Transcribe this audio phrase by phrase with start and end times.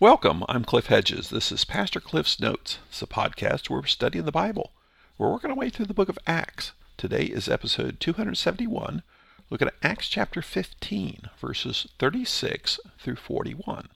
[0.00, 1.30] Welcome, I'm Cliff Hedges.
[1.30, 2.78] This is Pastor Cliff's Notes.
[2.88, 4.72] It's a podcast where we're studying the Bible.
[5.16, 6.72] We're working our way through the book of Acts.
[6.96, 9.04] Today is episode 271.
[9.50, 13.88] Look at Acts chapter 15, verses 36 through 41.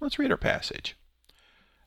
[0.00, 0.96] Let's read our passage.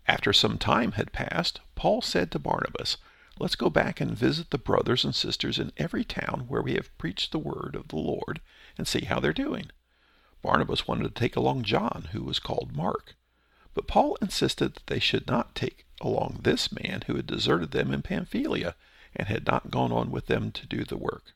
[0.07, 2.98] After some time had passed, Paul said to Barnabas,
[3.38, 6.98] Let's go back and visit the brothers and sisters in every town where we have
[6.98, 8.41] preached the word of the Lord
[8.76, 9.70] and see how they're doing.
[10.41, 13.13] Barnabas wanted to take along John, who was called Mark.
[13.73, 17.93] But Paul insisted that they should not take along this man who had deserted them
[17.93, 18.75] in Pamphylia
[19.16, 21.34] and had not gone on with them to do the work.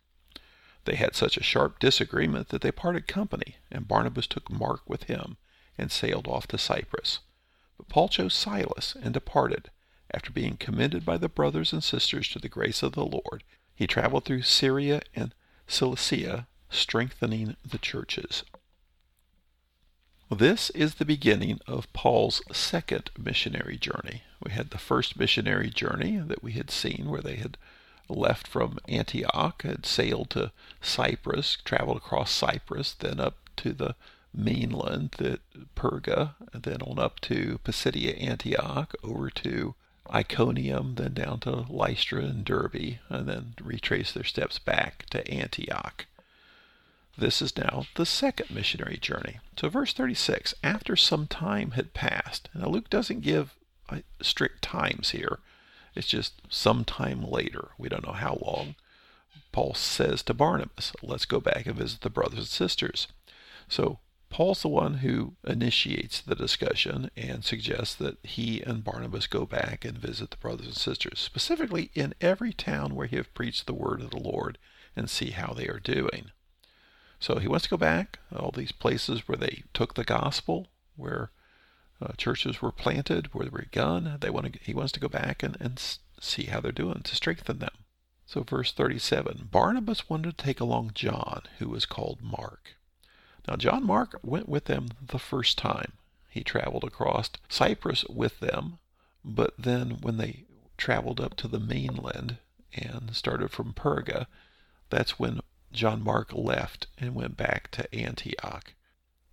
[0.85, 5.03] They had such a sharp disagreement that they parted company, and Barnabas took Mark with
[5.03, 5.38] him
[5.77, 7.20] and sailed off to Cyprus.
[7.77, 9.71] But Paul chose Silas and departed.
[10.12, 13.43] After being commended by the brothers and sisters to the grace of the Lord,
[13.76, 15.34] he traveled through Syria and
[15.67, 18.43] Cilicia, strengthening the churches.
[20.31, 24.23] This is the beginning of Paul's second missionary journey.
[24.43, 27.57] We had the first missionary journey that we had seen where they had
[28.09, 30.51] left from Antioch, had sailed to
[30.82, 33.95] Cyprus, traveled across Cyprus, then up to the
[34.34, 35.40] mainland, the
[35.76, 39.76] Perga, then on up to Pisidia Antioch, over to
[40.12, 46.07] Iconium, then down to Lystra and Derbe, and then retrace their steps back to Antioch.
[47.18, 49.40] This is now the second missionary journey.
[49.58, 53.55] So, verse 36 after some time had passed, now Luke doesn't give
[53.90, 55.40] uh, strict times here,
[55.96, 57.70] it's just some time later.
[57.77, 58.76] We don't know how long.
[59.54, 63.07] Paul says to Barnabas, Let's go back and visit the brothers and sisters.
[63.70, 69.46] So, Paul's the one who initiates the discussion and suggests that he and Barnabas go
[69.46, 73.66] back and visit the brothers and sisters, specifically in every town where he have preached
[73.66, 74.57] the word of the Lord
[74.94, 76.31] and see how they are doing.
[77.25, 81.31] So he wants to go back, all these places where they took the gospel, where
[82.00, 84.17] uh, churches were planted, where they were begun.
[84.22, 85.81] They want to, he wants to go back and, and
[86.22, 87.73] see how they're doing to strengthen them.
[88.27, 92.75] So, verse 37 Barnabas wanted to take along John, who was called Mark.
[93.47, 95.94] Now, John Mark went with them the first time.
[96.29, 98.77] He traveled across Cyprus with them,
[99.23, 100.44] but then when they
[100.77, 102.38] traveled up to the mainland
[102.71, 104.27] and started from Perga,
[104.91, 105.39] that's when
[105.75, 108.74] John Mark left and went back to Antioch.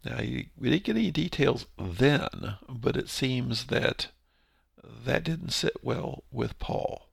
[0.05, 4.09] Now, we didn't get any details then, but it seems that
[5.05, 7.09] that didn't sit well with Paul.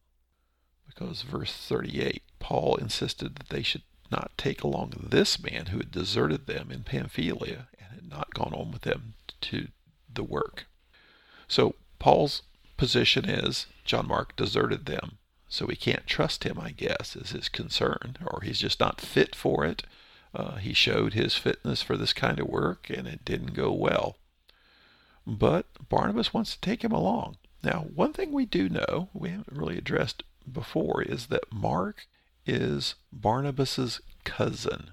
[0.88, 5.92] Because verse 38, Paul insisted that they should not take along this man who had
[5.92, 9.68] deserted them in Pamphylia and had not gone on with them to
[10.12, 10.66] the work.
[11.48, 12.42] So Paul's
[12.76, 15.20] position is John Mark deserted them.
[15.50, 19.36] So we can't trust him, I guess, is his concern, or he's just not fit
[19.36, 19.84] for it.
[20.34, 24.18] Uh, he showed his fitness for this kind of work, and it didn't go well.
[25.26, 27.38] But Barnabas wants to take him along.
[27.64, 32.08] Now, one thing we do know, we haven't really addressed before, is that Mark
[32.46, 34.92] is Barnabas's cousin.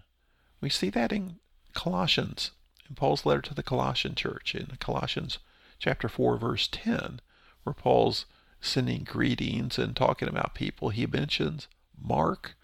[0.62, 1.36] We see that in
[1.74, 2.52] Colossians,
[2.88, 5.38] in Paul's letter to the Colossian church, in Colossians
[5.78, 7.20] chapter 4, verse 10,
[7.62, 8.24] where Paul's
[8.60, 11.68] sending greetings and talking about people, he mentions
[12.00, 12.54] Mark,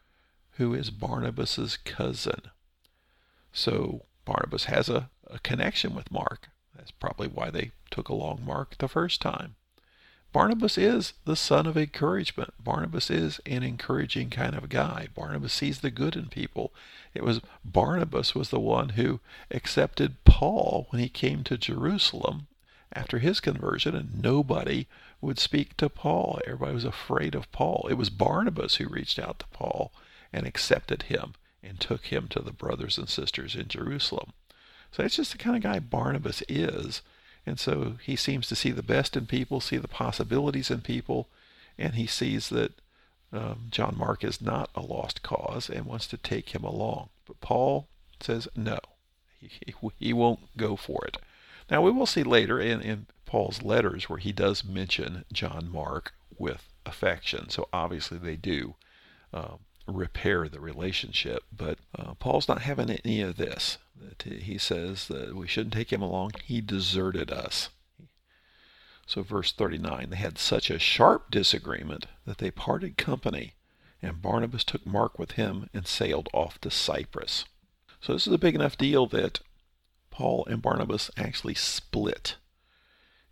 [0.53, 2.51] who is Barnabas's cousin.
[3.53, 6.49] So Barnabas has a, a connection with Mark.
[6.77, 9.55] That's probably why they took along Mark the first time.
[10.33, 12.55] Barnabas is the son of encouragement.
[12.63, 15.09] Barnabas is an encouraging kind of guy.
[15.15, 16.73] Barnabas sees the good in people.
[17.13, 19.21] It was Barnabas was the one who
[19.51, 22.47] accepted Paul when he came to Jerusalem
[22.95, 24.87] after his conversion, and nobody
[25.23, 26.41] would speak to Paul.
[26.45, 27.87] Everybody was afraid of Paul.
[27.89, 29.93] It was Barnabas who reached out to Paul
[30.33, 34.33] and accepted him and took him to the brothers and sisters in Jerusalem.
[34.91, 37.03] So that's just the kind of guy Barnabas is.
[37.47, 41.29] And so he seems to see the best in people, see the possibilities in people,
[41.79, 42.73] and he sees that
[43.33, 47.09] um, John Mark is not a lost cause and wants to take him along.
[47.27, 47.87] But Paul
[48.21, 48.79] says no,
[49.41, 51.17] he, he, he won't go for it.
[51.73, 56.13] Now, we will see later in, in Paul's letters where he does mention John Mark
[56.37, 57.49] with affection.
[57.49, 58.75] So obviously they do
[59.33, 59.55] uh,
[59.87, 61.45] repair the relationship.
[61.51, 63.79] But uh, Paul's not having any of this.
[64.23, 66.33] He says that we shouldn't take him along.
[66.45, 67.71] He deserted us.
[69.07, 73.55] So, verse 39 they had such a sharp disagreement that they parted company,
[74.01, 77.47] and Barnabas took Mark with him and sailed off to Cyprus.
[78.01, 79.41] So, this is a big enough deal that
[80.13, 82.37] Paul and Barnabas actually split.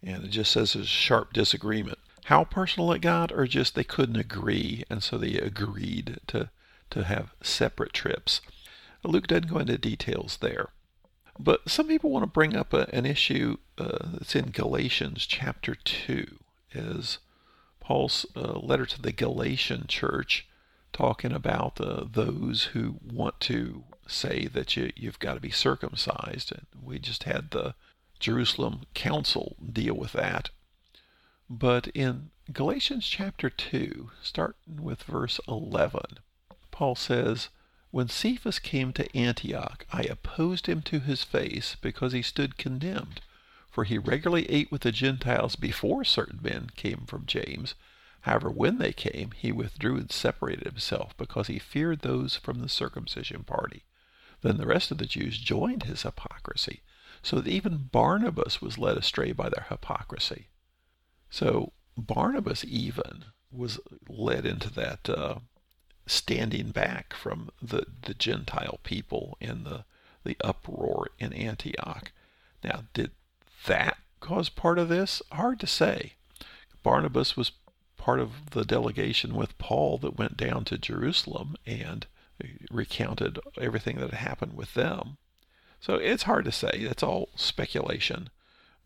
[0.03, 1.99] And it just says there's a sharp disagreement.
[2.25, 6.51] How personal it got, or just they couldn't agree, and so they agreed to,
[6.91, 8.41] to have separate trips.
[9.05, 10.71] Luke doesn't go into details there.
[11.39, 15.75] But some people want to bring up a, an issue uh, that's in Galatians chapter
[15.75, 16.39] 2,
[16.73, 17.19] is
[17.81, 20.47] Paul's uh, letter to the Galatian church
[20.93, 26.53] talking about uh, those who want to say that you, you've got to be circumcised.
[26.53, 27.75] And we just had the
[28.19, 30.51] Jerusalem Council deal with that.
[31.49, 36.19] But in Galatians chapter 2, starting with verse 11,
[36.71, 37.49] Paul says,
[37.91, 43.21] When Cephas came to Antioch, I opposed him to his face because he stood condemned.
[43.71, 47.75] For he regularly ate with the Gentiles before certain men came from James.
[48.23, 52.69] However, when they came, he withdrew and separated himself because he feared those from the
[52.69, 53.85] circumcision party.
[54.43, 56.83] Then the rest of the Jews joined his hypocrisy,
[57.23, 60.49] so that even Barnabas was led astray by their hypocrisy.
[61.29, 63.79] So Barnabas even was
[64.09, 65.37] led into that uh,
[66.07, 69.85] standing back from the, the Gentile people in the,
[70.25, 72.13] the uproar in Antioch.
[72.65, 73.11] Now, did
[73.67, 75.23] that cause part of this?
[75.33, 76.15] Hard to say.
[76.83, 77.53] Barnabas was
[77.97, 82.07] part of the delegation with Paul that went down to Jerusalem and
[82.71, 85.17] recounted everything that had happened with them.
[85.81, 86.71] So it's hard to say.
[86.75, 88.31] It's all speculation.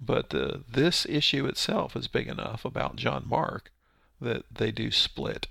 [0.00, 3.72] But uh, this issue itself is big enough about John Mark
[4.20, 5.46] that they do split.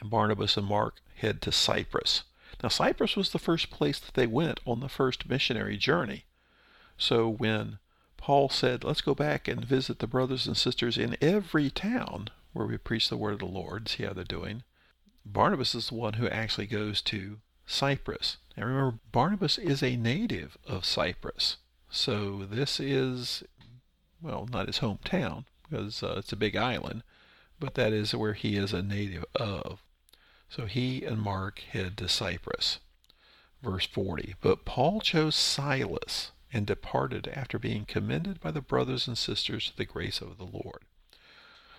[0.00, 2.22] And Barnabas and Mark head to Cyprus.
[2.62, 6.24] Now, Cyprus was the first place that they went on the first missionary journey.
[6.96, 7.78] So when
[8.16, 12.66] Paul said, Let's go back and visit the brothers and sisters in every town where
[12.66, 14.64] we preach the word of the Lord, see how they're doing,
[15.32, 18.38] Barnabas is the one who actually goes to Cyprus.
[18.56, 21.58] And remember, Barnabas is a native of Cyprus.
[21.90, 23.44] So this is,
[24.22, 27.02] well, not his hometown because uh, it's a big island,
[27.60, 29.82] but that is where he is a native of.
[30.48, 32.78] So he and Mark head to Cyprus.
[33.62, 39.18] Verse 40 But Paul chose Silas and departed after being commended by the brothers and
[39.18, 40.84] sisters to the grace of the Lord.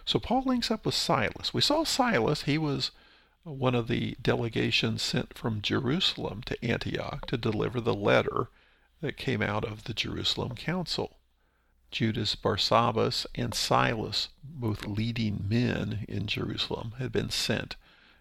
[0.05, 1.53] So Paul links up with Silas.
[1.53, 2.91] We saw Silas, he was
[3.49, 8.49] one of the delegations sent from Jerusalem to Antioch to deliver the letter
[9.01, 11.17] that came out of the Jerusalem Council.
[11.91, 17.75] Judas Barsabbas and Silas, both leading men in Jerusalem, had been sent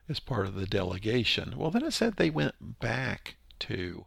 [0.09, 1.55] as part of the delegation.
[1.57, 4.07] Well, then it said they went back to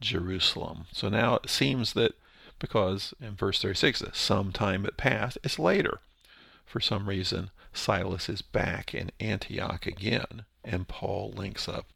[0.00, 0.86] Jerusalem.
[0.92, 2.14] So now it seems that
[2.58, 6.00] because in verse 36, some time had passed, it's later.
[6.70, 11.86] For some reason, Silas is back in Antioch again and Paul links up.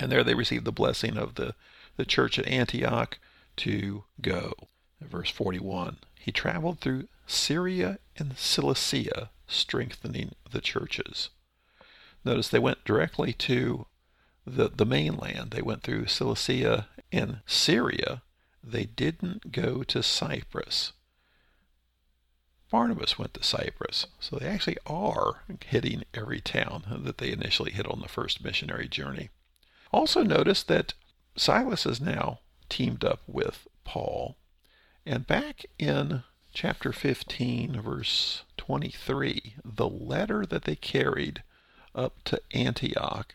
[0.00, 1.54] And there they receive the blessing of the,
[1.96, 3.20] the church at Antioch
[3.58, 4.54] to go.
[5.00, 11.30] Verse 41 He traveled through Syria and Cilicia, strengthening the churches.
[12.24, 13.86] Notice they went directly to
[14.44, 15.52] the, the mainland.
[15.52, 18.22] They went through Cilicia and Syria.
[18.60, 20.94] They didn't go to Cyprus.
[22.70, 24.06] Barnabas went to Cyprus.
[24.20, 28.88] So they actually are hitting every town that they initially hit on the first missionary
[28.88, 29.30] journey.
[29.92, 30.94] Also notice that
[31.36, 32.38] Silas is now
[32.68, 34.36] teamed up with Paul.
[35.04, 36.22] And back in
[36.52, 41.42] chapter 15, verse 23, the letter that they carried
[41.94, 43.34] up to Antioch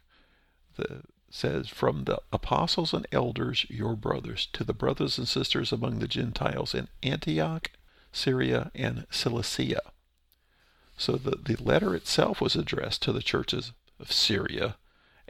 [0.77, 5.99] the, says, From the apostles and elders, your brothers, to the brothers and sisters among
[5.99, 7.71] the Gentiles in Antioch
[8.15, 9.81] Syria, and Cilicia.
[10.97, 14.77] So the, the letter itself was addressed to the churches of Syria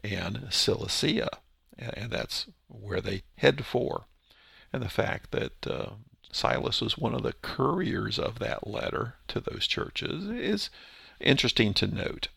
[0.03, 1.29] and Cilicia,
[1.77, 4.05] and that's where they head for.
[4.71, 5.89] And the fact that uh,
[6.31, 10.69] Silas was one of the couriers of that letter to those churches is
[11.19, 12.27] interesting to note.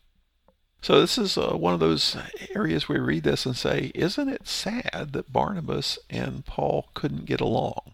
[0.81, 2.15] So this is uh, one of those
[2.55, 7.41] areas we read this and say, isn't it sad that Barnabas and Paul couldn't get
[7.41, 7.93] along?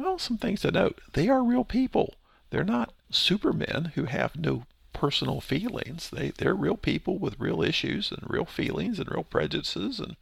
[0.00, 0.98] Well, some things to note.
[1.12, 2.14] They are real people.
[2.48, 4.64] They're not supermen who have no
[4.94, 6.08] personal feelings.
[6.08, 10.16] They they're real people with real issues and real feelings and real prejudices and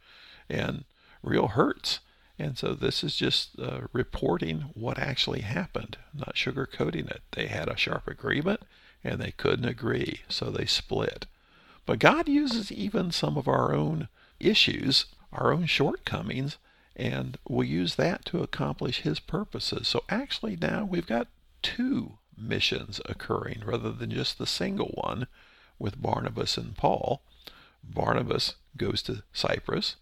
[0.49, 0.83] and
[1.23, 1.99] real hurts.
[2.37, 7.21] And so this is just uh, reporting what actually happened, not sugarcoating it.
[7.31, 8.63] They had a sharp agreement
[9.01, 11.25] and they couldn't agree, so they split.
[11.85, 14.09] But God uses even some of our own
[14.41, 16.57] issues, our own shortcomings,
[16.95, 19.87] and we'll use that to accomplish his purposes.
[19.87, 21.27] So actually now we've got
[21.61, 25.27] two missions occurring rather than just the single one
[25.77, 27.21] with Barnabas and Paul.
[27.83, 29.95] Barnabas goes to Cyprus.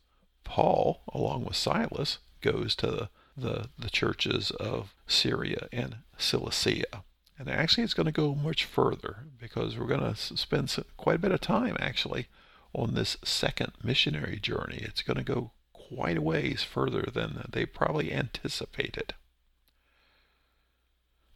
[0.43, 7.03] Paul, along with Silas, goes to the, the, the churches of Syria and Cilicia.
[7.37, 11.19] And actually, it's going to go much further because we're going to spend quite a
[11.19, 12.27] bit of time actually
[12.73, 14.79] on this second missionary journey.
[14.81, 15.51] It's going to go
[15.87, 19.13] quite a ways further than they probably anticipated.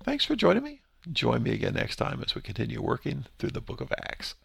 [0.03, 0.81] Thanks for joining me.
[1.12, 4.36] Join me again next time as we continue working through the book of Acts.